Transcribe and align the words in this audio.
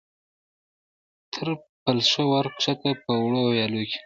تر 1.33 1.47
پل 1.81 1.97
ښه 2.09 2.23
ور 2.31 2.45
کښته، 2.55 2.91
په 3.03 3.11
وړو 3.23 3.41
ویالو 3.51 3.81
کې. 3.89 3.99